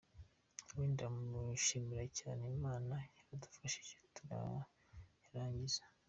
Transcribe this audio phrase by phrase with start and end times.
[0.67, 2.43] Nawe ndamushimira cyane!!!
[2.57, 5.83] Imana yaradufashije turayarangiza.